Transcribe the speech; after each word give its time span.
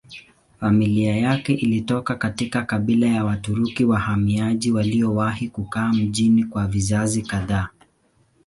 Familia 0.59 1.15
yake 1.17 1.53
ilitoka 1.53 2.15
katika 2.15 2.63
kabila 2.63 3.07
ya 3.07 3.25
Waturuki 3.25 3.85
wahamiaji 3.85 4.71
waliowahi 4.71 5.49
kukaa 5.49 5.89
mjini 5.93 6.43
kwa 6.43 6.67
vizazi 6.67 7.21
kadhaa. 7.21 7.69